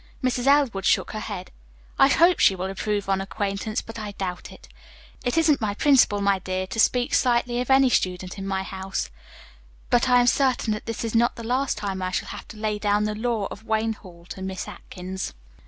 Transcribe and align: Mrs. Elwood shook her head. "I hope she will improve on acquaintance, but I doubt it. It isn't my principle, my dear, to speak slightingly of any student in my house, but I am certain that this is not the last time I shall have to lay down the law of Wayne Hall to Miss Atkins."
Mrs. 0.23 0.47
Elwood 0.47 0.83
shook 0.83 1.11
her 1.11 1.19
head. 1.19 1.51
"I 1.99 2.07
hope 2.07 2.39
she 2.39 2.55
will 2.55 2.65
improve 2.65 3.07
on 3.07 3.21
acquaintance, 3.21 3.81
but 3.83 3.99
I 3.99 4.13
doubt 4.13 4.51
it. 4.51 4.67
It 5.23 5.37
isn't 5.37 5.61
my 5.61 5.75
principle, 5.75 6.21
my 6.21 6.39
dear, 6.39 6.65
to 6.65 6.79
speak 6.79 7.13
slightingly 7.13 7.61
of 7.61 7.69
any 7.69 7.87
student 7.91 8.39
in 8.39 8.47
my 8.47 8.63
house, 8.63 9.11
but 9.91 10.09
I 10.09 10.19
am 10.19 10.25
certain 10.25 10.73
that 10.73 10.87
this 10.87 11.03
is 11.05 11.13
not 11.13 11.35
the 11.35 11.43
last 11.43 11.77
time 11.77 12.01
I 12.01 12.09
shall 12.09 12.29
have 12.29 12.47
to 12.47 12.57
lay 12.57 12.79
down 12.79 13.03
the 13.03 13.13
law 13.13 13.45
of 13.51 13.63
Wayne 13.67 13.93
Hall 13.93 14.25
to 14.29 14.41
Miss 14.41 14.67
Atkins." 14.67 15.35